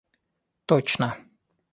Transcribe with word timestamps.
точно 0.67 1.09